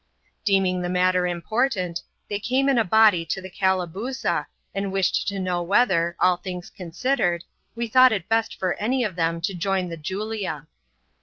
Deeming 0.43 0.81
the 0.81 0.89
matter 0.89 1.27
important, 1.27 2.01
they 2.27 2.39
came 2.39 2.67
in 2.67 2.79
a 2.79 2.83
body 2.83 3.23
to 3.23 3.39
the 3.39 3.51
Calabooza, 3.51 4.47
and 4.73 4.91
wished 4.91 5.27
to 5.27 5.37
know 5.37 5.61
whether, 5.61 6.15
all 6.19 6.37
things 6.37 6.71
considered, 6.71 7.43
i 7.43 7.45
we 7.75 7.87
thought 7.87 8.11
it 8.11 8.27
best 8.27 8.57
for 8.57 8.73
any 8.81 9.03
of 9.03 9.15
them 9.15 9.39
to 9.39 9.53
join 9.53 9.89
the 9.89 9.97
Julia. 9.97 10.65